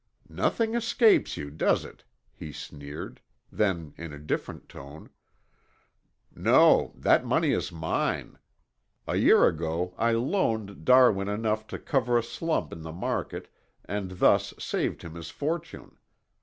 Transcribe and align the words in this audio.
"Nothing 0.29 0.73
escapes 0.73 1.37
you, 1.37 1.51
does 1.51 1.85
it?" 1.85 2.05
he 2.33 2.51
sneered, 2.51 3.21
then 3.51 3.93
in 3.97 4.11
a 4.11 4.17
different 4.17 4.67
tone, 4.67 5.11
"No, 6.33 6.91
that 6.97 7.23
money 7.23 7.51
is 7.51 7.71
mine. 7.71 8.39
A 9.07 9.17
year 9.17 9.45
ago 9.45 9.93
I 9.99 10.13
loaned 10.13 10.85
Darwin 10.85 11.27
enough 11.27 11.67
to 11.67 11.77
cover 11.77 12.17
a 12.17 12.23
slump 12.23 12.73
in 12.73 12.81
the 12.81 12.91
market 12.91 13.47
and 13.85 14.13
thus 14.17 14.55
saved 14.57 15.03
him 15.03 15.13
his 15.13 15.29
fortune. 15.29 15.97